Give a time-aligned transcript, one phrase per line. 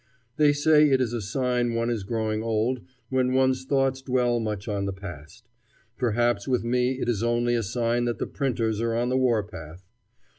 [0.37, 4.67] They say it is a sign one is growing old when one's thoughts dwell much
[4.67, 5.47] on the past.
[5.95, 9.43] Perhaps with me it is only a sign that the printers are on the war
[9.43, 9.85] path.